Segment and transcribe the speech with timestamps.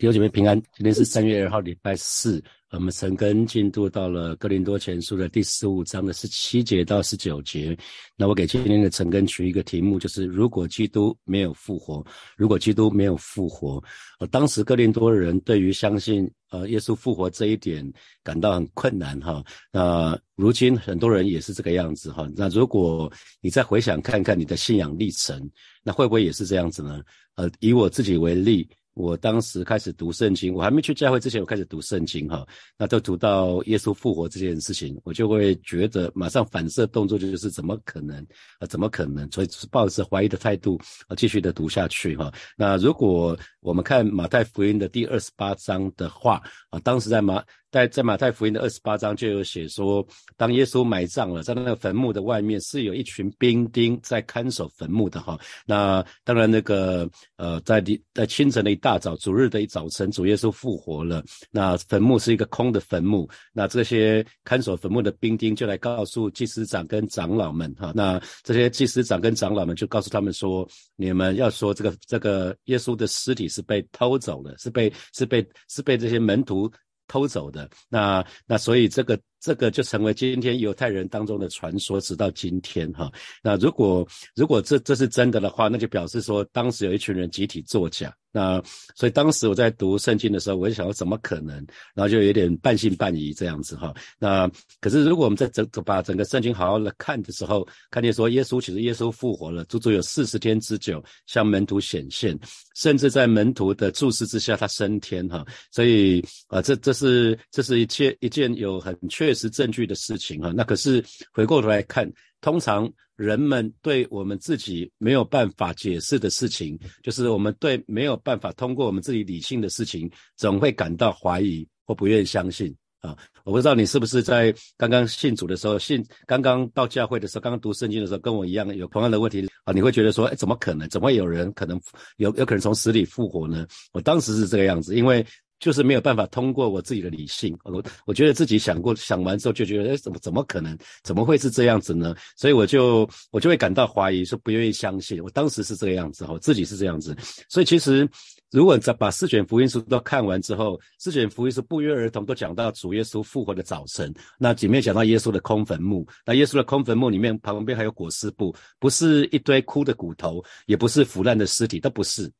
[0.00, 2.42] 弟兄姐妹平安，今天是三月二号，礼拜四。
[2.70, 7.76] 我们陈根进度到了哥林多前书的第十五章的十七节到十九节。
[8.16, 12.02] 那我给今天的陈根取一个题目，就是如果基督没有复活，
[12.38, 13.84] 如果基督没有复活，
[14.20, 17.86] 呃，当时哥林多人对于相信呃耶稣复活这一点
[18.22, 19.44] 感到很困难哈。
[19.70, 22.26] 那如今很多人也是这个样子哈。
[22.34, 23.12] 那如果
[23.42, 25.46] 你再回想看看你的信仰历程，
[25.82, 27.02] 那会不会也是这样子呢？
[27.34, 28.66] 呃，以我自己为例。
[29.00, 32.46] 我当时开始读圣经，我还没去教会之前，我开始读圣经哈，
[32.76, 38.16] 那都读到耶稣复活这件事情，我就会觉得马上反射动作就是怎么可能
[38.58, 38.66] 啊？
[38.66, 39.30] 怎么可能？
[39.32, 42.32] 所以是抱着怀疑的态度啊，继续的读下去哈。
[42.56, 47.42] 那如果我们看马太福音的第二十八章的话啊，当时在马。
[47.70, 50.04] 在在马太福音的二十八章就有写说，
[50.36, 55.38] 当耶稣埋葬了，在那个坟墓的外面是有一群兵丁在看守坟墓的哈。
[55.64, 63.28] 那当然那个呃，在在清晨的一大早，主日的一早晨，主耶稣复活了，那坟墓是一个空的坟墓。
[63.52, 67.92] 那这些看守坟墓的兵丁就来告诉祭司长跟长老们哈。
[67.94, 76.68] 那这些祭司长跟长老们就告诉他们说，你们要说这个这个耶稣的尸体是被偷走了，是被是被是被这些门徒。
[77.10, 83.10] 偷走的那那，所以这个这个就成为今天犹太人当中的传说，直到今天哈。
[83.42, 88.14] 那如果如果这这是真的的话，那就表示说当时有一群人集体作假。
[88.32, 88.62] 那
[88.94, 91.56] 所以当时我在读圣经的时候，我就想说怎么可能？
[91.94, 93.92] 然后就有点半信半疑这样子哈。
[94.18, 94.50] 那
[94.80, 102.38] 可是如果我们在整把整个圣经好好的看的时候，看见说耶稣其实耶稣复活了，足足有四十天之久向门徒显现，
[102.76, 105.44] 甚至在门徒的注视之下他升天哈。
[105.70, 110.52] 所以啊，这这是这是一切一件有很确实证据的事情哈。
[110.54, 112.90] 那可是回过头来看，通常。
[113.16, 123.14] 人们对我们自己没有办法解释的事情，就是我们对没有办法通过我们自己理性的事情，总会感到怀疑或不愿意相信啊！
[123.44, 129.72] 我不知道你是不是在刚刚信主的时候，信刚刚到教会的时候，刚刚读圣经的时候，跟我一样有同样的问题啊？
[129.74, 130.88] 你会觉得说，哎，怎么可能？
[130.88, 131.78] 怎么会有人可能
[132.16, 133.66] 有有可能从死里复活呢？
[133.92, 135.22] 我当时是这个样子，因为。
[135.60, 140.76] 就是没有办法通过我自己的理性，我我觉得自己想过想完之后就觉得，哎，怎么怎么可能？
[141.04, 142.16] 怎么会是这样子呢？
[142.34, 145.22] 所以我就我就会感到怀疑，说不愿意相信。
[145.22, 147.14] 我当时是这个样子，哈，自己是这样子。
[147.48, 148.08] 所以其实，
[148.50, 162.32] 如果在把四卷福音书都看完之后，四卷福音书不约而同都讲到主耶稣复活的早晨，那里面讲到耶稣的空坟墓，那耶稣的空坟墓里面旁边还有裹尸布，不是一堆枯的骨头，也不是腐烂的尸体，都不是。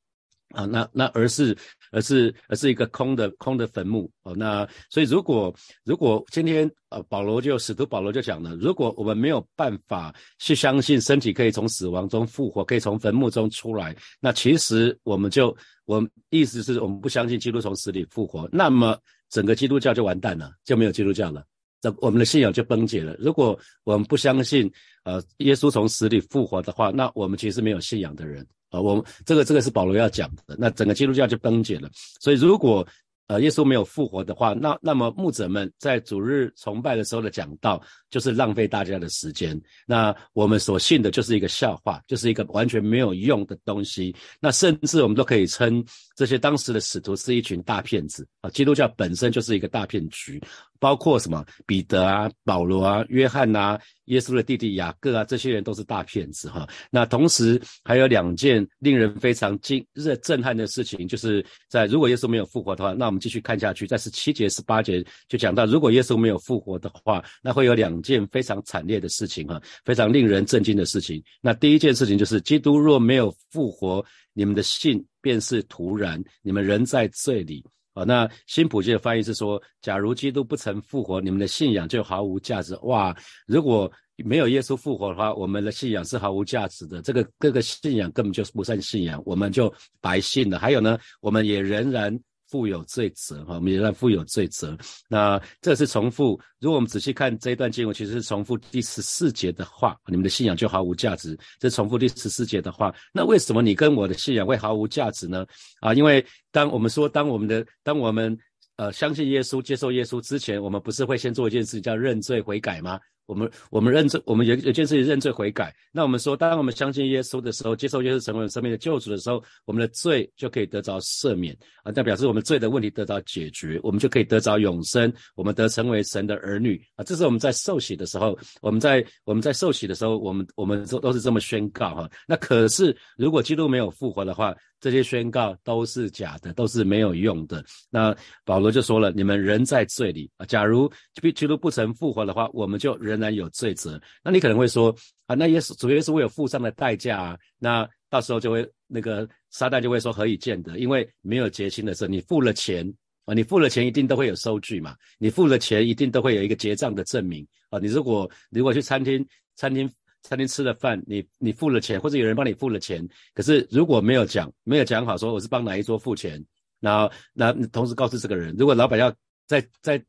[0.50, 1.56] 啊，那那而是
[1.92, 4.34] 而是而是一个空的空的坟墓哦。
[4.36, 15.56] 那所以如果如果今天呃保罗就使徒保罗就讲了，如果我们没有办法去相信身体可以从死亡中复活，可以从坟墓中出来，那其实我们就
[15.86, 21.44] 我意思是我们不相信基督从死里复活，那么整个基督教就完蛋了，就没有基督教了，
[21.80, 23.14] 这我们的信仰就崩解了。
[23.20, 24.70] 如果我们不相信
[25.04, 28.44] 呃耶稣从死里复活的话，那我们其实没有信仰的人。
[28.70, 31.90] 啊，我们这个这个是保罗要讲的，那整个基督教就崩解了。
[32.20, 32.86] 所以如果
[33.30, 37.80] 呃耶稣没有复活的话，那那么牧者们在主日崇拜的时候的讲道
[38.10, 39.56] 就是浪费大家的时间。
[39.86, 44.12] 那我们所信的就是一个笑话，就是一个完全没有用的东西。
[44.40, 45.84] 那甚至我们都可以称
[46.16, 48.50] 这些当时的使徒是一群大骗子啊！
[48.50, 50.42] 基督教本身就是一个大骗局。
[50.80, 56.66] 包括什么彼得啊、保罗啊、约翰呐、耶稣的弟弟雅各啊，这些人都是大骗子哈。
[56.90, 71.22] 那同时还有两件令人非常惊、热震撼的事情，就是在如果耶稣没有复活的话，那我们继续看下去，在十七节、十八节就讲到，如果耶稣没有复活的话，那会有两件非常惨烈的事情哈，非常令人震惊的事情。
[71.40, 77.62] 那第一件事情就是，基督若没有复活，你们的信便是徒然，你们仍在罪里。
[77.94, 82.76] 哦，那新普界的翻译是说，假如基督不曾复活，你们的信仰就毫无价值。
[82.82, 83.14] 哇，
[83.46, 83.90] 如果
[84.24, 87.02] 没有耶稣复活的话，我们的信仰是毫无价值的。
[87.02, 90.56] 这个各个信仰根本就是不算信仰，我们就白信了。
[90.58, 92.16] 还有呢，我们也仍然。
[92.50, 94.76] 负有罪责，哈，我们也在负有罪责。
[95.08, 96.38] 那这是重复。
[96.58, 99.96] 如果我们仔细看这一段经文，其实是重复第十四节的话。
[100.06, 101.38] 你们的信仰就毫无价值。
[101.60, 105.46] 这重复第十四节的话，那为什么你跟我的信仰会毫无价值呢？
[105.80, 108.36] 啊，因为当我们说，当我们的，当我们
[108.76, 112.98] 呃相信耶稣、接受耶稣之前，我们不是会先做一件事，叫认罪悔改吗？
[113.30, 115.72] 我们我们认罪，我们有有件事情认罪悔改。
[115.92, 127.04] 那我们说，当我们相信耶稣的时候，接受耶稣成为生命的救主的时候，我们的罪就可以得着赦免啊，代表示我们罪的问题得到解决，我们就可以得着永生，我们得成为神的儿女啊。
[127.04, 132.10] 这是我们在受洗的时候，我们在我们在受洗的时候，我们我们都都是这么宣告哈。
[132.26, 137.64] 那可是如果基督没有复活的话，这些宣告都是假的，都是没有用的。
[137.90, 140.90] 那保罗就说了，你们人在罪里啊，假如
[141.34, 144.00] 基督不曾复活的话，我们就仍然有罪责。
[144.24, 144.94] 那你可能会说
[145.26, 150.78] 啊，那耶稣主耶稣为有付上的代价啊，那到时候就会那个撒旦就会说何以见得？
[150.78, 152.92] 因为没有结清的时候，你付了钱。
[153.26, 154.96] 啊，你付了钱一定都会有收据嘛？
[155.18, 157.78] 你付了钱一定都会有一个结账的证明啊！
[157.78, 159.24] 你如果如果去餐厅、
[159.56, 159.88] 餐厅、
[160.22, 166.44] 餐厅吃了饭，你你付了钱，或者有人帮你付了钱，可是如果没有讲没有讲好说我是帮哪一桌付钱，
[166.78, 169.12] 然后那同时告诉这个人，如果老板要
[169.46, 170.02] 再再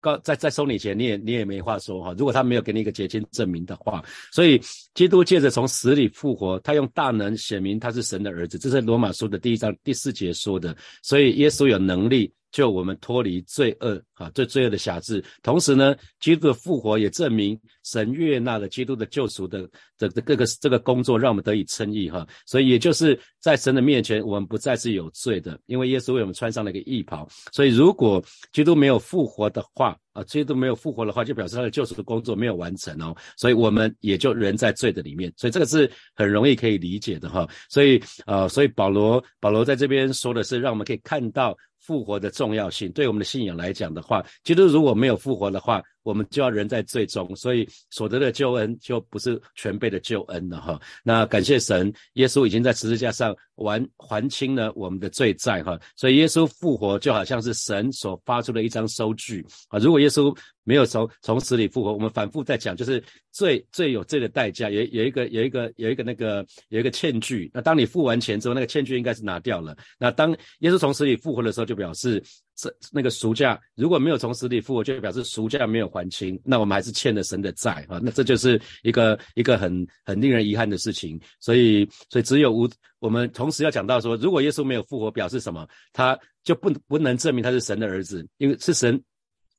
[0.00, 2.14] 告再再收你钱，你也你也没话说哈。
[2.16, 4.60] 如果他没有给你一个结清证明的话，所以
[4.94, 10.76] 基督借着从死里复活，他用大能显明他是神的儿子，这是罗马书的第一章第四节说的。
[11.02, 12.32] 所以耶稣有能力。
[12.56, 15.22] 就我们脱离罪恶啊，最罪恶的辖制。
[15.42, 19.68] 同时呢，基督的复活也证明神悦纳了基督的救赎的
[19.98, 22.26] 这这各个这个工作，让我们得以称义哈。
[22.46, 27.28] 所以也就是在神的面前，我们不再是有罪的，因为耶稣为我们穿上了一个义袍。
[27.52, 28.24] 所以如果
[28.54, 33.14] 基督没有复活的话啊，基督没有复活的话，就表示他的救赎的工作没有完成哦。
[33.36, 35.30] 所以我们也就人在罪的里面。
[35.36, 37.46] 所以这个是很容易可以理解的哈。
[37.68, 41.54] 所以呃，所以保罗保罗在这边说的是，让我们可以看到。
[41.86, 50.80] 复活的重要性，对我们的信仰来讲的话，其实如果没有复活的话，我们就要人在最终，所以所得的救恩就不是全备的救恩了哈。
[51.02, 55.76] 那感谢神，耶稣已经在十字架上完还清了我们的罪债哈。
[55.96, 59.80] 所以耶稣复活就好像是神所发出的一张收据啊。
[59.80, 60.32] 如果耶稣
[60.62, 67.50] 没有从从死里复活，我们反复在讲，就是最最有罪的代价，有有一个有一个有一个那个有一个欠据。
[67.52, 69.76] 那当你付完钱之后，那个欠据应该是拿掉了。
[69.98, 70.30] 那当
[70.60, 72.22] 耶稣从死里复活的时候，就表示
[72.56, 78.00] 这那个赎价如果没有从死里复活，就表示赎价没有还清，那我们还是欠了神的债啊。
[78.02, 81.20] 那这就是一个一个很很令人遗憾的事情。
[81.38, 82.68] 所以所以只有无
[82.98, 85.68] 我们同时要讲到说，如果耶稣没有复活，表示什么？
[85.92, 89.00] 他就不不能证明他是神的儿子，因为是神。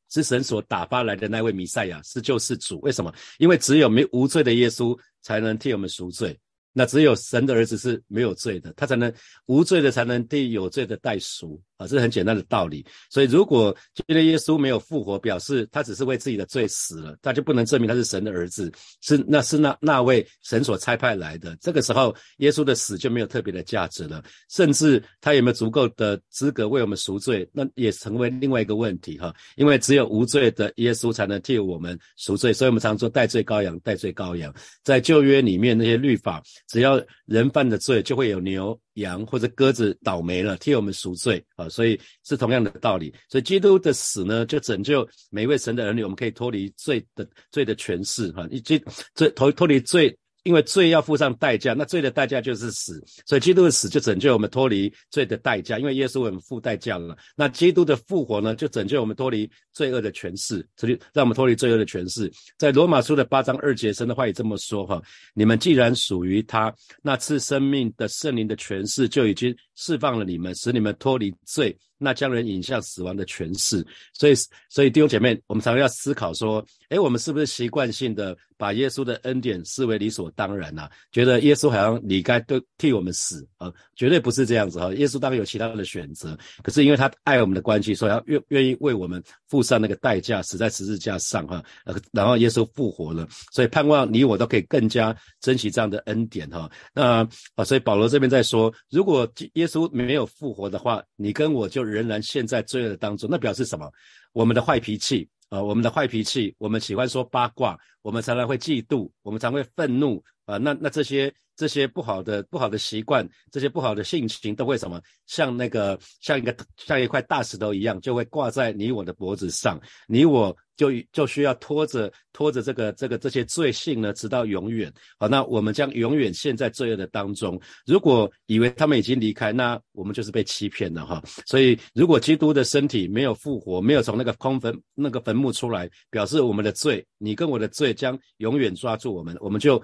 [0.09, 2.79] 是神所打发来的那位弥赛亚，是救世主。
[2.79, 3.13] 为什么？
[3.39, 6.33] 因为只有没无罪的耶稣才能替我们赎罪。
[6.77, 9.11] 那只有神的儿子是没有罪的，他才能
[9.47, 11.59] 无罪的才能替有罪的代赎。
[11.77, 12.83] 啊，这是很简单的道理。
[13.07, 18.71] 所以，如果今天耶稣没有复活，表示他只是为自己的罪死了，他就不能证明他是神的儿子，
[19.01, 21.55] 是那是那那位神所差派来的。
[21.61, 29.31] 这个时候，耶稣的死就没有特别的价值了，甚至他有没有足够的资格为我们赎罪，那也成为另外一个问题哈。
[29.55, 34.51] 因为只有无罪的耶稣才能替我们赎罪，所以我们常说代罪羔羊，代罪羔羊。
[34.83, 38.79] 在旧约里面那些律法，只要人犯的罪，就会有牛。
[38.97, 43.13] 羊或者鸽子倒霉了，替我们赎罪啊，所以是同样的道理。
[43.29, 48.83] 所以基督的死呢，就拯救每一位神的儿女，我们可以脱离罪的罪的权势哈，以及
[49.13, 50.17] 罪脱脱离罪。
[50.47, 55.77] 因为罪要付上代价，那罪的代价就是死，所以基督的死就拯救我们脱离罪的代价。
[55.77, 62.31] 因为耶稣为我们付代价了，那基督的复活呢，就拯救我们脱离罪恶的权势，这里让我们脱离罪恶的权势。
[62.57, 65.03] 在罗马书的八章二节，神的话也这么说哈：
[65.33, 71.77] 你们既然属于他，那赐生命的圣灵的权势就已经释放了你们，使你们脱离罪。
[71.97, 74.33] 那将人引向死亡的权势，所以，
[74.69, 80.87] 所以弟兄姐妹，我们常常要思考说，哎，我们是不是习惯性的把耶稣的恩典视为理所当然啊？
[81.11, 83.73] 觉得耶稣好像你该都替我们死啊？
[83.95, 84.93] 绝对不是这样子哈！
[84.93, 91.63] 耶稣当然有其他的选择，可是因为他爱我们的关系，所以要愿愿意为我们付上那个代价，死在十字架上哈。
[91.85, 96.69] 呃，然后耶稣复活了，所以盼望你我都可以更加珍惜这样的恩典哈。
[96.93, 101.86] 那啊，所以保罗这边在说，如果耶稣没有复活的话，你跟我就。
[101.89, 103.91] 仍然陷在罪恶当中，那表示什么？
[104.33, 107.77] 我们的坏脾气啊，我们的坏脾气，我们喜欢说八卦，
[108.07, 110.55] 我们常常会嫉妒，我们常会愤怒啊。
[110.55, 115.01] 那那这些这些不好的不好的习惯，这些不好的性情，都会什么？
[115.25, 122.09] 像那个像一个像一块大石头一样，就会挂在你我的脖子上，你我就就需要拖着。
[122.37, 124.93] 拖着这个这个这些罪性呢，直到永远。
[125.17, 127.59] 好，那我们将永远陷在罪恶的当中。
[127.87, 131.19] 如果以为他们已经离开，那我们就是被欺骗了哈。
[131.47, 139.81] 所以，如果基督的身体没有复活，没有从那个空坟那个坟墓出来，表示我们的罪，你跟我的罪将永远抓住我们，我们就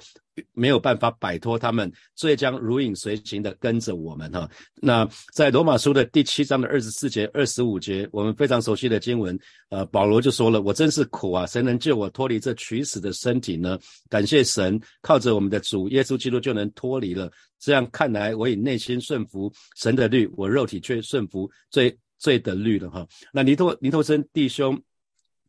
[0.54, 4.50] 没有办法摆脱他们，罪将如影随形的跟着我们哈。
[4.76, 9.38] 那在罗马书的第七章的二十四节、二十五节，我们非常熟悉的经文，
[9.70, 13.78] 呃，保罗就说了：“我真是苦啊，谁能救我脱离？”这取死的身体呢？
[14.10, 17.32] 感谢神，靠着我们的主耶稣基督就能脱离了。
[17.60, 23.08] 这样看来，我以内心顺服神的律，我肉体却顺服罪罪的律了哈。
[23.32, 24.82] 那尼托尼托生弟兄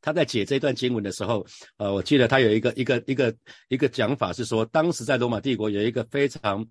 [0.04, 1.44] 他在解这段经文的时候，
[1.78, 3.34] 呃，我记得他有一个一个一个
[3.68, 6.64] 一个讲法是说，当时在罗马帝国有一个非常。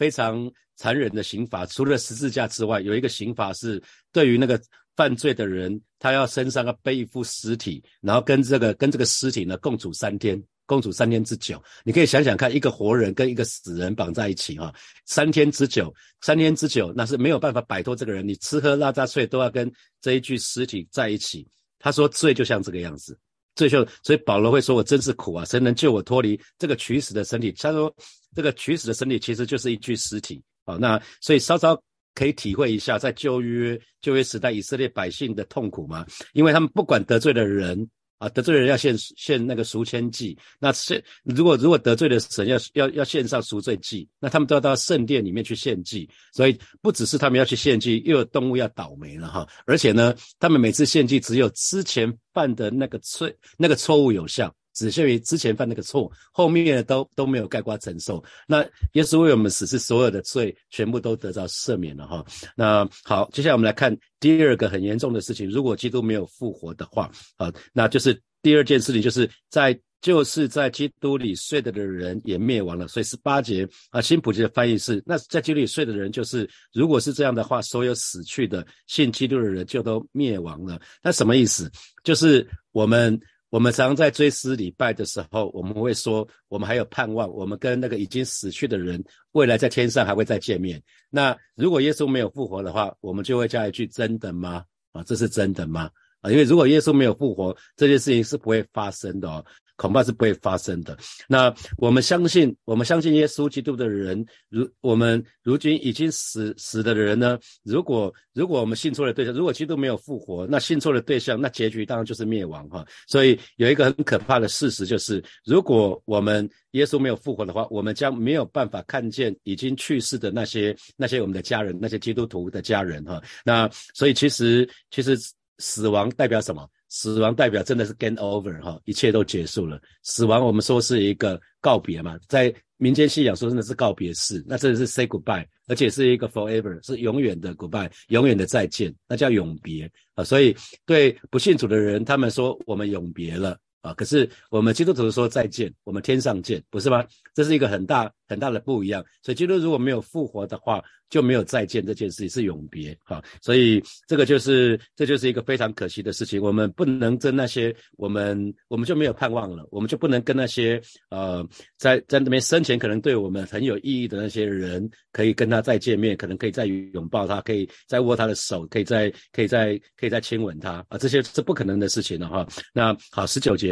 [0.00, 3.82] 非常残忍的刑罚，除了十字架之外，有一个刑罚是
[4.12, 4.58] 对于那个
[4.96, 10.42] 犯罪的人，他要身上要背一副尸体，然后跟这个跟这个尸体呢共处三天。
[10.64, 14.72] 共处三天之久，你可以想想看，一个活人跟一个死人绑在一起，哈，
[15.04, 15.92] 三天之久，
[16.22, 19.70] 三天之久，那是没有办法摆脱这个人，你吃喝拉撒睡都要跟
[20.00, 21.46] 这一具尸体在一起。
[21.80, 23.18] 他说罪就像这个样子，
[23.56, 27.50] 罪就所以保罗会说，我真是苦啊，谁能救我脱离这个取死的身体？
[27.52, 27.92] 他说
[28.36, 31.76] 这个取死的身体其实就是一具尸体，啊，那所以稍稍
[32.14, 37.90] 可以体会一下，在旧约旧约时代以色列百姓的痛苦嘛，因为他们不管得罪的人。
[38.20, 54.54] 啊，得罪人要献献那个赎千祭，那献如果如果得罪了神，要要要献上赎罪祭，那他们都要到圣殿里面去献祭，所以不只是他们要去献祭，又有动物要倒霉了哈，而且呢，他们每次献祭只有之前犯的那个错那个错误有效。
[54.80, 58.24] 只限于之前犯那个错，后面都都没有盖瓜承受。
[58.46, 62.24] 那耶稣为我们死，是所有的罪全部都得到赦免了哈。
[62.56, 72.88] 那好，接下来我们来看第二个很严重的事情：如果基督没有复活的话，啊，那就是第二件事情，就是在就是在基督里睡的的人也灭亡了。
[72.88, 80.80] 所以十八节啊，新普及的翻译是：那在基督里睡的人，就是如果是这样的话，所有死去的信基督的人就都灭亡了。
[81.02, 81.70] 那什么意思？
[82.02, 83.20] 就是我们。
[83.50, 89.02] 我们常在追思礼拜的时候，我们会说，我们还有盼望，我们跟那个已经死去的人，
[89.32, 90.80] 未来在天上还会再见面。
[91.10, 94.64] 那如果耶稣没有复活的话，我们就会加一句：真的吗？
[94.92, 95.90] 啊，这是真的吗？
[96.20, 99.44] 啊，因为如果耶稣没有复活，这件事情是不会发生的哦。
[99.80, 100.94] 恐怕是不会发生的。
[101.26, 107.38] 那我们相信，我们相信耶稣基督的人，如我们如今已经死死的人呢？
[107.64, 112.86] 如果如果我们信错了对象，如果基督没有复活，那信错了对象，那结局当然就是灭亡哈。
[113.08, 123.18] 所以有一个很可怕的事实就是，如果我们耶稣没有复活的话，我们将没有办法看见已经去世的那些那些我们的家人，那些基督徒的家人哈。
[123.46, 125.16] 那所以其实其实
[125.56, 126.68] 死亡代表什么？
[126.90, 129.80] 死亡代表真的是 game over 哈，一切都结束了。
[130.02, 140.24] 死亡我们说是一个告别嘛，在民间信仰说真的是告别式，那真的是 say goodbye，而且是一个 forever，是永远的 goodbye，永远的再见，那叫永别啊。
[140.24, 140.54] 所以
[140.84, 143.56] 对不信主的人，他们说我们永别了。
[143.80, 143.94] 啊！
[143.94, 147.04] 可是我们基督徒说再见，我们天上见，不是吗？
[147.34, 149.04] 这是一个很大很大的不一样。
[149.22, 152.96] 所以基督如果没有复活的话，就没有再见这件事情，是永别。
[153.02, 156.40] 哈，所以这个就是这就是一个非常可惜的事情。
[156.40, 161.44] 我们不能跟那些我们我们就没有盼望了，我们就不能跟那些呃
[161.76, 170.96] 在在那边生前可能对我们很有意义的那些人，可以跟他再见面，可能可以再拥抱他，可以再握他的手，可以再可以再可以再亲吻他啊！
[170.96, 172.46] 这些是不可能的事情了哈。
[172.72, 173.69] 那好，十九节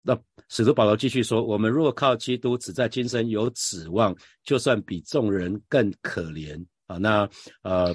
[0.00, 7.28] 那使徒保罗继续说：“我们若靠基督，只在今生有指望，就算比众人更可怜啊。”那
[7.62, 7.94] 呃，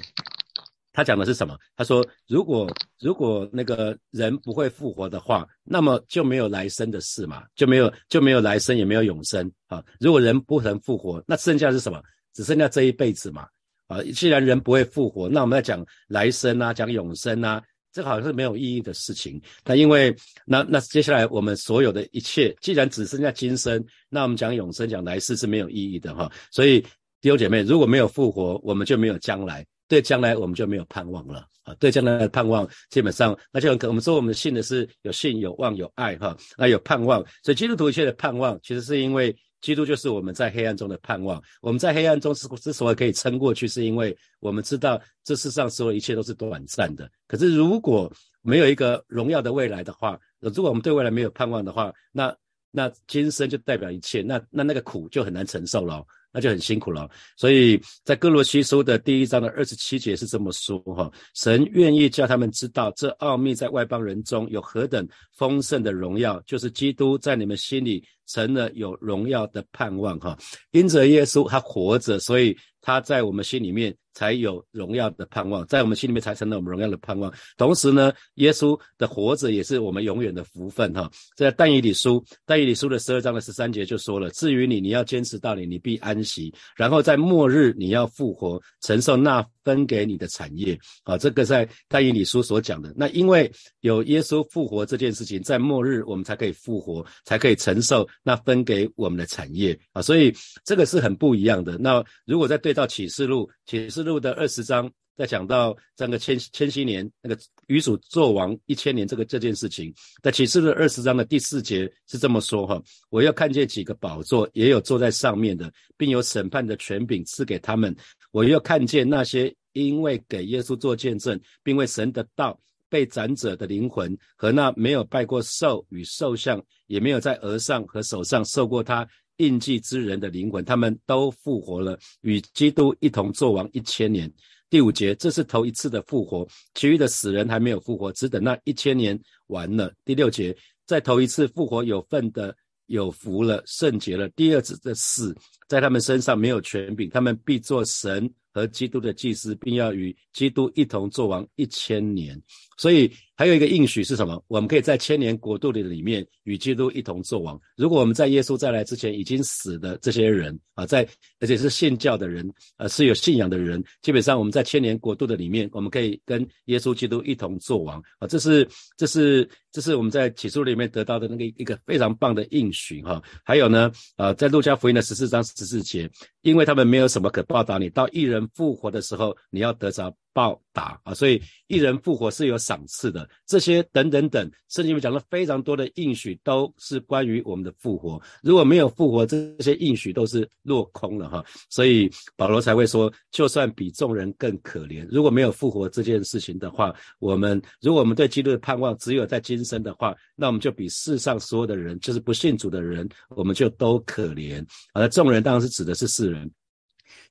[0.92, 1.58] 他讲的是什么？
[1.74, 2.70] 他说：“如果
[3.00, 9.82] 如果那个人不会复活的话，那么就没有来生的事嘛，就没有就没有来生，也没有永生啊。
[9.98, 12.00] 如果人不能复活，那剩下是什么？
[12.32, 13.48] 只剩下这一辈子嘛
[13.88, 14.00] 啊。
[14.14, 17.60] 既然人不会复活，那我们要讲来生啊，讲永生啊。”
[17.94, 19.40] 这好像是没有意义的事情。
[19.64, 26.30] 那因为那那接下来我们所有的一切，既然只剩下今生，那我们讲永生、讲来世是没有意义的哈。
[26.50, 26.80] 所以
[27.20, 31.72] 弟兄姐妹，如果没有复活，我们就没有将来，对将来我们就没有盼望了啊。
[31.78, 36.36] 对将来的盼望，基本上那就我们说我们信的是有信、有望、有爱哈。
[36.58, 39.34] 那有盼望，所以基督徒一切的盼望，其实是因为。
[39.64, 41.42] 基督就是我们在黑暗中的盼望。
[41.62, 47.10] 我们在黑暗中之之所以可以撑过去，是因为我们知道这世上所有一切都是短暂的。
[47.26, 52.36] 可是如果没有一个荣耀的未来的话，如果我们对未来没有盼望的话，那
[52.70, 56.04] 那今生就代表一切，那那那个苦就很难承受了。
[56.36, 70.36] 那就很辛苦了，所以在哥罗西书的第一章的二十七节是这么说哈：神愿意叫他们知道，这奥秘在外邦人中有何等丰盛的荣耀，就是基督在你们心里成了有荣耀的盼望哈。
[70.70, 73.94] 因着耶稣他活着，所以他在我们心里面。
[74.14, 77.34] 才有荣耀的盼望，在我们心里面才成了我们荣耀的盼望。
[77.56, 81.10] 同时呢，耶稣的活着也是我们永远的福分哈。
[81.36, 86.54] 在但以理书，但以理书的十二章的十三节就说了：至于你，你要坚持到底，你必安息。
[86.76, 90.78] 然后在末日，你要复活，承受那分给你的产业。
[91.02, 92.94] 啊，这个在但以理书所讲的。
[92.96, 93.50] 那因为
[93.80, 100.00] 有耶稣复活这件事情，在末日我们才可以复活，才可以承受那分给我们的产业啊。
[100.00, 100.32] 所以
[100.64, 101.76] 这个是很不一样的。
[101.78, 104.04] 那如果再对照启示录，启示。
[104.04, 109.90] 录的二十章在讲到这个千千禧年那个与主作王一千年这个这件事情，
[110.22, 117.96] 在启示录二十章的第四节是这么说哈：我要看见几个宝座，也有坐在上面的，并有审判的权柄赐给他们。
[118.30, 122.60] 我要看见那些因为给耶稣做见证，并为神的道
[122.94, 129.04] 被斩者的灵魂，和那没有拜过兽与兽像，也没有在额上和手上受过他。
[129.38, 134.32] 印记之人的灵魂，他们都复活了，与基督一同作王一千年。
[134.70, 139.92] 第五节，这是头一次的复活，其余的死人还没有复活，只等那一千年完了。
[140.04, 144.28] 第六节，在头一次复活有份的有福了，圣洁了。
[144.36, 145.36] 第二次的死
[145.66, 148.32] 在他们身上没有权柄，他们必做神。
[148.54, 152.40] 和基督的祭司，并要与基督一同作王一千年。
[152.76, 154.42] 所以还有一个应许是什么？
[154.48, 157.60] 我们可以在千年国度的里面与基督一同作王。
[157.76, 161.06] 如果我们在耶稣再来之前已经死的这些人啊，在
[161.40, 168.28] 而且是信教的人，呃，是有信仰的人，基本上我们在千年国度的里面，我们可以跟耶稣基督一同作王啊。
[168.28, 168.66] 这是
[168.96, 173.20] 这是这是我们在启示里面得到的那个一个非常棒的应许哈。
[173.44, 176.08] 还有呢，啊，在路加福音的十四章十四节，
[176.42, 178.48] 因为他们没有什么可报答你，到一人。
[178.54, 180.14] 复活的时候，你要得着。
[180.34, 183.26] 报答啊，所以一人复活是有赏赐的。
[183.46, 188.20] 这些等等等，圣经里面讲了非常多的应许，都是关于我们的复活。
[188.42, 191.42] 如果没有复活，这些应许都是落空了哈。
[191.70, 195.06] 所以保罗才会说，就算比众人更可怜。
[195.08, 204.66] 如果没有复活这件事情的话，我们如果我们对基督的盼望只有在今生的话，那我们就比世上所有的人，就是不信主的人，我们就都可怜。
[204.92, 206.50] 而众人当然是指的是世人。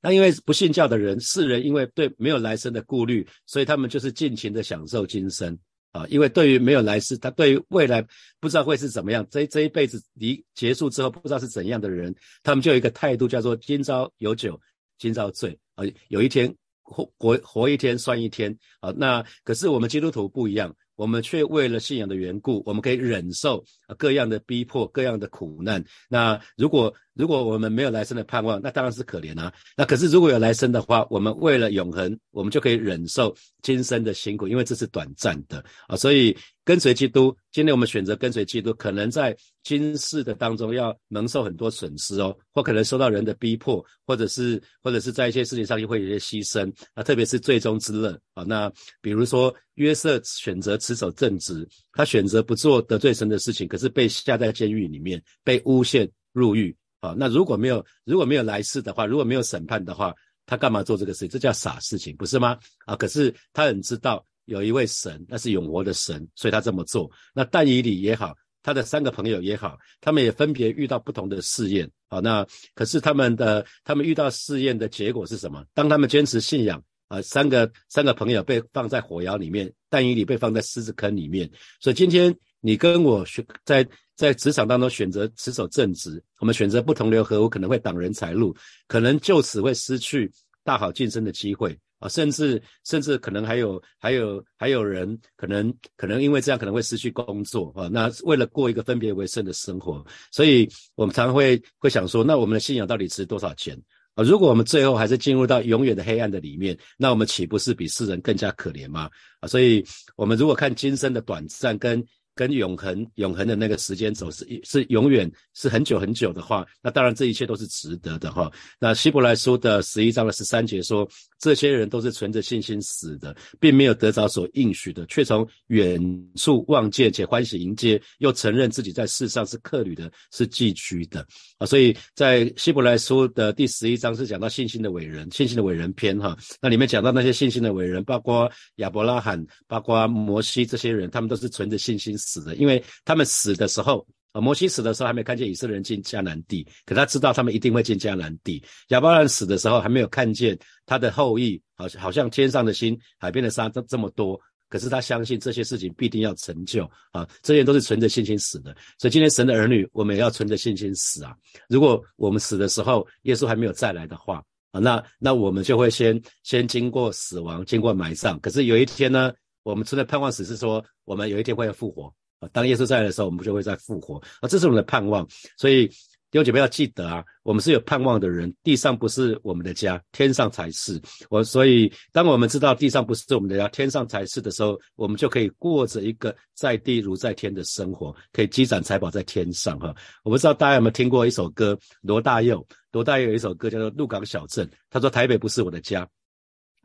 [0.01, 5.57] 那因为不信教的人，世人因为对没有来生的顾虑，所以他们就是尽情的享受今生
[5.91, 6.05] 啊。
[6.09, 8.05] 因为对于没有来世，他对于未来
[8.39, 12.13] 不知道会是怎么样，这这一辈子离结束之后不知道是怎样的人，
[12.43, 14.59] 他们就有一个态度叫做今朝有酒
[14.97, 18.93] 今朝醉啊，有一天活活活一天算一天啊。
[18.95, 20.75] 那可是我们基督徒不一样。
[20.95, 23.65] 我们却为了信仰的缘故，我们可以忍受
[23.97, 25.83] 各样的逼迫、各样的苦难。
[26.07, 29.51] 那如果如果我们没有来生的盼望，那当然是可怜啊。
[29.75, 35.95] 那可是如果有来生的话，我们为了永恒，我们就可以忍受今生的辛苦，因为这是短暂的啊。
[35.95, 48.43] 所以跟随基督，今天我们选择跟随基督，可能在今世的当中要蒙受很多损失哦，或可能受到人的逼迫，或者是或者是在一些事情上又会有些牺牲啊，特别是最终之乐啊。
[48.43, 48.71] 那
[49.01, 50.73] 比如说约瑟选择。
[50.83, 57.13] 持守正直，他选择不做得罪神的事情，可是被下在监狱里面，被诬陷入狱啊。
[57.17, 60.13] 那如果没有如果没有来世的话，如果没有审判的话，
[60.45, 61.29] 他干嘛做这个事情？
[61.29, 62.57] 这叫傻事情，不是吗？
[62.85, 67.11] 啊，可是他很知道有一位神，那是永活的神，所以他这么做。
[67.35, 72.19] 那但以理也好，他的三个朋友也好，他们也分别遇到不同的试验啊。
[72.19, 75.63] 那可是他们的他们遇到试验的结果是什么？
[75.73, 76.81] 当他们坚持信仰。
[77.09, 81.47] 啊，三个三个朋友被放在火窑里面，但以理被放在狮子坑里面。
[81.79, 88.55] 所以今天你跟我学在在职场当中选择持守正直，我们选择不同流合污，可能会挡人财路，
[88.87, 90.31] 可能就此会失去
[90.63, 97.89] 大好晋升的机会啊，甚至甚至可能还有还有还有人可能可能因为这样可能会失去工作啊。
[97.91, 103.75] 那为了过一个分别为圣的生活，所以我们常常会会想说，那我们的信仰到底值多少钱？
[104.13, 109.09] 啊，如果我们最后还是进入到永远的黑暗的里面，那我们岂不是比世人更加可怜吗？
[109.39, 109.83] 啊，所以
[110.15, 112.05] 我们如果看今生的短暂跟。
[112.35, 118.51] 跟永恒、永恒的那个时间走是是永远是很久很久的话，那当然这一切都是值得的哈。
[118.79, 121.07] 那希伯来书的十一章的十三节说，
[121.39, 126.01] 这些人都是存着信心死的，并没有得着所应许的，却从远
[126.35, 131.25] 处望见且欢喜迎接，又承认自己在世上是客旅的，是寄居的
[131.59, 131.67] 啊。
[131.67, 136.35] 所以在希伯来书的第十一章是讲到信心的伟人，信心的伟人篇哈。
[136.59, 142.17] 那里面讲到那些信心的伟人，包括亚伯拉罕、包括摩西这些人，他们都是存着信心。
[142.23, 148.63] 死的，因为他们死的时候，啊，摩西死的时候还没看见以色列人进迦南地，可他知道他们一定会进迦南地。
[148.87, 158.75] 亚伯拉罕死的时候还没有看见他的后裔，好像好像天上的星、海边的沙这这么多，可是他相信这些事情必定要成就啊，这些都是存着信心死的。
[158.97, 161.35] 所以今天神的儿女，我们也要存着信心死啊。
[161.69, 168.39] 如果我们死的时候，耶稣还没有再来的话，啊，那那我们就会先先经过死亡，经过埋葬。
[168.39, 169.31] 可是有一天呢？
[169.63, 172.47] 我们存在盼望死是说，我们有一天会复活啊。
[172.51, 174.47] 当耶稣在的时候，我们就会再复活啊。
[174.47, 175.27] 这是我们的盼望。
[175.57, 178.51] 所以弟兄姐妹要记得啊，我们是有盼望的人。
[178.63, 180.99] 地上不是我们的家，天上才是。
[181.29, 189.95] 我所以，当我们知道地上不是我们的家，天上才是的时候，我们就可以过着一个在地如在天的生活，可以积攒财宝在天上哈。
[190.23, 196.09] 我不知道大家有没有听过一首歌，罗大佑，罗大佑有一首歌叫做《鹿港小镇》，他说台北不是我的家。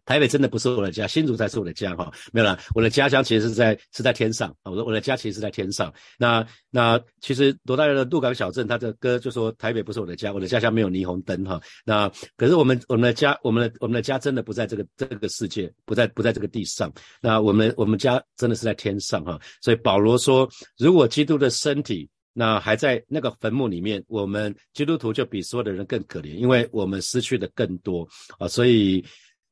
[0.09, 2.11] 台北真的不是我的家，新竹才是我的家哈。
[2.33, 4.73] 没有了，我的家乡其实是在是在天上啊。
[4.73, 5.92] 我的我的家其实是在天上。
[6.18, 11.61] 那那其实罗大佑的鹿港小镇，他的歌就说台北不是我的家，我的家乡没有霓虹灯哈。
[11.85, 16.90] 那可是我们我们的家，我们的我们的家真的不在这个这个世界，不在不在这个地上。
[17.21, 19.38] 那我们我们家真的是在天上哈。
[19.61, 28.49] 所以保罗说，如果基督的身体那还在那个坟墓里面，我们基督徒就比所有的人更可怜，因为我们失去的更多啊。
[28.49, 29.05] 所以。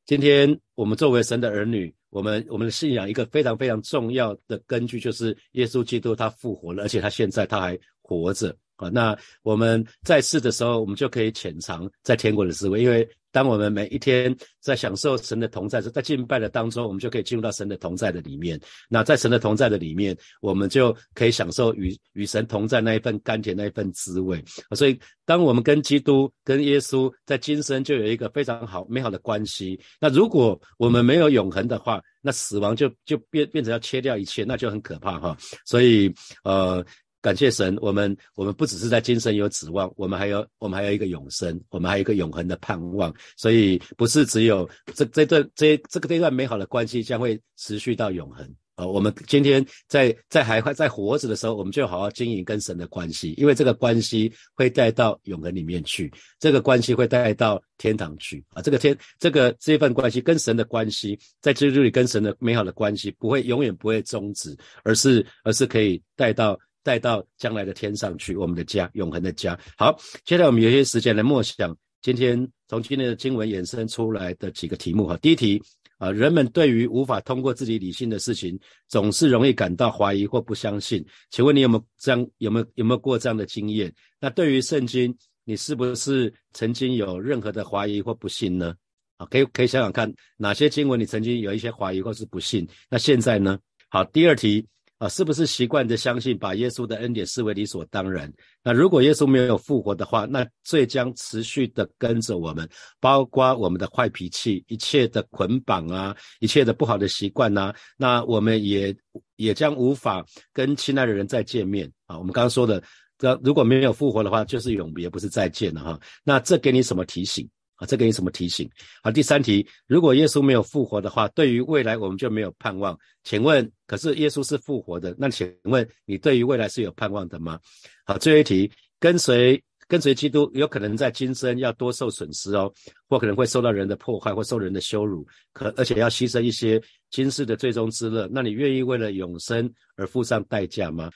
[0.06, 8.88] 今天我们作为神的儿女，我们我们的信仰一个非常非常重要的根据就是耶稣基督他复活了，而且他现在他还活着啊。
[8.88, 13.06] 那我们在世的时候，我们就可以潜藏在天国的滋味，因为。
[13.36, 18.58] 当我们每一天在享受神的同在时，在敬拜的当中，我们就可以进入到神的同在的里面。
[18.88, 24.42] 那在神的同在的里面，我们就可以享受与与神同在那一份甘甜那一份滋味。
[24.74, 29.78] 所以，当我们跟基督、跟耶稣在今生就有一个非常好美好的关系。
[30.00, 35.36] 那如果我们没有永恒的话，那死亡就就变变成要切掉一切，那就很可怕哈。
[35.66, 36.10] 所以，
[36.42, 36.82] 呃。
[37.26, 43.12] 感谢神，我们我们不只是在今生有指望，我们还有我们还有一个永生，我们还有一个永恒的盼望。
[43.36, 48.86] 所以不是只有这这段这这个这段美好的关系将会持续到永恒啊！
[48.86, 56.08] 我们今天在在还在活着的时候，我们就好好经营跟神的关系，因为这个关系会带到永恒里面去，
[56.38, 58.62] 这个关系会带到天堂去啊！
[58.62, 66.56] 这个天这个这份关系跟神的关系，在基督里跟神的美好的关系不会永远不会终止，而是而是可以带到。
[66.86, 69.58] 带到将来的天上去，我们的家，永恒的家。
[69.76, 75.16] 好，接下来我们有些时间来默想今天从今天的经文衍生出来的几个题目哈。
[75.16, 75.60] 第一题
[75.98, 81.04] 啊，人们对于无法通过自己理性的事情，总是容易感到怀疑或不相信。
[81.30, 83.92] 请问你有没有这样有没有有没有过这样的经验？
[84.20, 88.72] 那对于圣经，你是不是曾经有任何的怀疑或不信呢？
[89.16, 92.64] 啊，可以可以想想看，哪些经文你曾经有一些怀疑或是不信？
[92.88, 93.58] 那现在呢？
[93.88, 94.64] 好，第二题。
[94.98, 98.32] 啊，是不是习惯的相信，把耶稣的恩典视为理所当然？
[98.62, 102.66] 那如果耶稣没有复活的话，那罪将持续的跟着我们，
[102.98, 108.96] 包括我们的坏脾气、一切的捆绑啊，一切的不好的习惯呐，那我们也
[109.36, 112.16] 也将无法跟亲爱的人再见面啊。
[112.18, 112.82] 我们刚刚说的，
[113.18, 116.00] 这如果没有复活的话，就是永别，不是再见了哈。
[116.24, 117.46] 那这给你什么提醒？
[117.76, 118.68] 啊，这给你什么提醒？
[119.02, 122.98] 好，第三题，如果耶稣没有复活的话，对于未来我们就没有盼望。
[123.22, 127.58] 请问，可是耶稣是复活的，那请问你对于未来是有盼望的吗？
[128.04, 132.72] 好，最后一题，跟随跟随基督，有可能在今生要多受损失哦，
[133.08, 141.10] 或可能会受到人的迫害或受人的羞辱，可而且要牺牲一些今世的最终之乐，那你愿意为了永生而付上代价吗？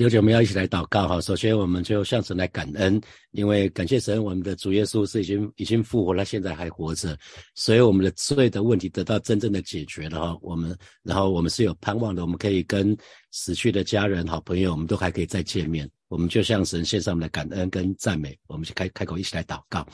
[0.00, 1.20] 弟兄姐妹要一起来祷告哈。
[1.20, 2.98] 首先，我们就向神来感恩，
[3.32, 7.14] 因为感谢神，我们的主耶稣是已经已经复活了，现在还活着，
[7.54, 10.38] 所以我们的罪的问题得到真正的解决了哈。
[10.40, 12.96] 我们，然后我们是有盼望的，我们可以跟
[13.30, 15.86] 死去的家人、好朋友，我们都还可以再见面。
[16.08, 19.86] 我们就向神献上我们的感恩跟赞美，我们就开开口一起来祷告。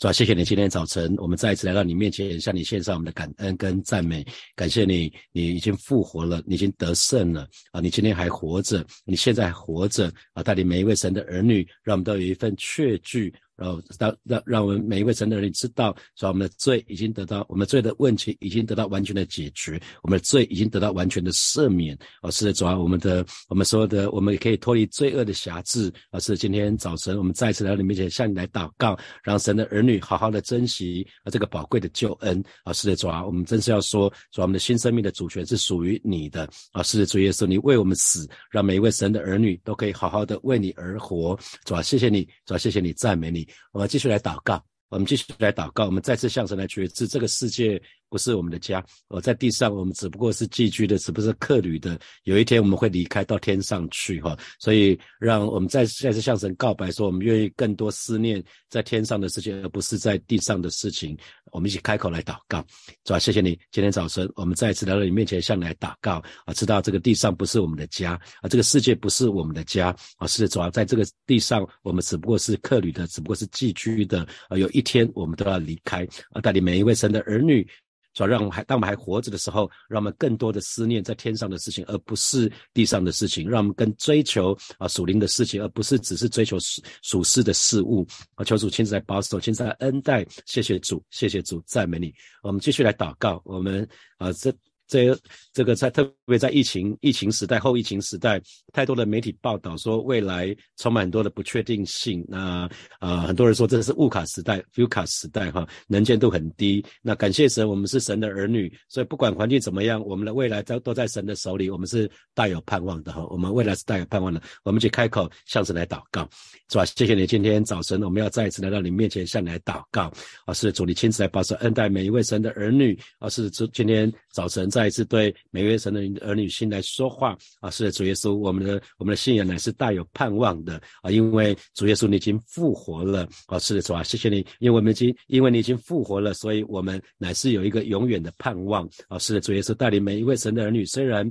[0.00, 4.26] 主啊，谢谢你今天早晨，我们再一次来到你面前，向你献上我们的感恩跟赞美。
[4.56, 7.82] 感谢你，你已经复活了，你已经得胜了啊！
[7.82, 10.42] 你今天还活着，你现在还活着啊！
[10.42, 13.30] 带领每一位神的儿女，让我们都有一份确据。
[13.60, 21.96] 然后让让让我们每一位神的人知道，说我们的罪已经得到，我们罪的问题已经得到完全的解决，我们的罪已经得到完全的赦免。
[22.22, 25.92] 而是主要我们的我们所有的，我们也可以脱离罪恶的辖制。
[26.10, 32.42] 而是今天早晨我们再次来到你面前，向你来祷告，让神的儿女好好的珍惜啊这个宝贵的救恩。
[32.64, 36.48] 啊，是的，主啊，我们真是要说，说，我们的新生命的主权是属于你的。
[36.72, 41.38] 啊，是的，主耶稣，你为我们死，让每一位神的儿女都可以好好的为你而活。
[41.64, 43.46] 主啊，谢谢你，主啊，谢谢你，赞美你。
[43.72, 47.80] 我们继续来祷告，我们继续来祷告，我们再次向神来觉知，这个世界。
[48.10, 51.98] 不是我们的家，我在地上，我们只不过是寄居的，只不过是客旅的。
[52.24, 54.36] 有一天我们会离开到天上去，哈。
[54.58, 61.16] 所以让我们再再次向神告白，说我们愿意更多思念在天上的事情，而不是在地上的事情。
[61.52, 62.64] 我们一起开口来祷告，
[63.04, 74.56] 主啊，谢谢你，今天早晨我们再一次来到你面前向你来祷告啊，知道这个地上不是我们的家啊，这个世界不是我们的家啊，是主要在这个地上，我们只不过是客旅的，只不过是寄居的啊。
[74.56, 77.66] 有一天我们都要离开啊，带领每一位神的儿女。
[78.12, 88.06] 主要让我们还当我们还活着的时候，让我们更多的思念在天上的事情，而不是地上的事情；让我们更追求啊属灵的事情，而不是只是追求属属世的事物。
[88.34, 90.26] 啊，求主亲自来保守，亲自来恩待。
[90.46, 92.12] 谢谢主，谢谢主，赞美你。
[92.42, 93.40] 我们继续来祷告。
[93.44, 93.86] 我们
[94.18, 94.52] 啊，这
[94.90, 95.16] 这
[95.52, 102.24] 这个在特别在疫情疫情时代、后疫情时代，太多的媒体报道说未来充满很多的不确定性。
[102.28, 106.84] 那啊，很多人说这是物卡时代、f u 卡时代哈，能见度很低。
[107.00, 113.24] 那感谢神，我们是神的儿女，所以不管环境怎么样，我们的未来都都在神的手里，我们是大有盼望的哈。
[113.30, 116.28] 我们未来是大有盼望的，我们去开口向神来祷告，
[116.68, 116.84] 是吧？
[116.84, 120.12] 谢谢你今天早晨，我们要再一次来到你面前向你来祷告
[120.46, 120.52] 啊！
[120.52, 123.28] 是主，你亲自来保守恩待每一位神的儿女啊！
[123.28, 127.68] 是主今天早晨在再一次对每一位神的儿女心来说话啊！
[127.68, 131.10] 是的主耶稣，我们的我们的信仰乃是大有盼望的啊！
[131.10, 133.58] 因为主耶稣你已经复活了啊！
[133.58, 139.18] 是的，主啊，谢谢你，因为我们已经因为你已经复活了，所以我们乃是有一个永远的盼望啊！
[139.18, 141.30] 是的，主耶稣带领每一位神的儿女，虽然。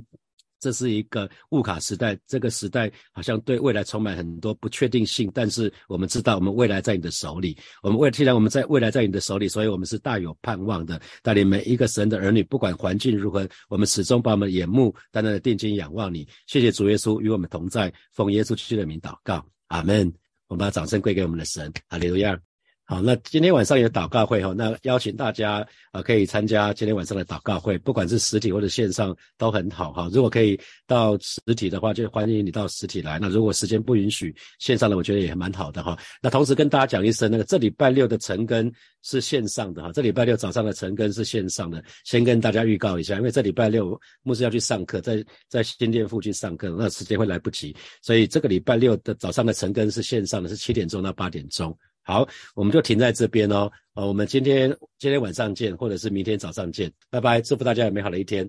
[0.60, 5.30] 这是一个物卡时代，这个时代好像对未来充满很多不确定性。
[5.34, 7.56] 但是我们知道，我们未来在你的手里。
[7.82, 11.00] 我们为既然我们在未来在你的手里，所以我们是大有盼望的。
[11.22, 16.28] 带领每一个神的儿女，不管环境如何，我们始终把我们的眼目单单的定睛仰望你。
[16.46, 20.12] 谢谢主耶稣与我们同在，奉耶稣基督的名祷告，阿门。
[20.48, 22.49] 我们把掌声归给我们的神，哈利路亚。
[22.90, 30.10] 好，那今天晚上有祷告会哈，那邀请大家啊可以参加今天晚上的祷告会，不管是实体或者线上都很好哈。
[30.12, 33.16] 如果可以到实体的话，就欢迎你到实体来。
[33.20, 35.96] 那如果时间不允许，线上的我觉得也蛮好的哈。
[36.20, 38.68] 那同时跟大家讲一声，那个这礼拜六的晨更
[39.02, 47.72] 是线上的哈，这礼拜六早上的晨更是线上的，先跟大家预告一下，因为这礼拜六牧师要去上课，在在新店附近上课，那时间会来不及，
[48.02, 51.72] 所以这个礼拜六的早上的晨更是线上的，是七点钟到八点钟。
[52.02, 53.70] 好，我们就停在这边哦。
[53.94, 58.48] 呃，我们今天今天晚上见，或者是明天早上见，拜拜，祝福大家有美好的一天。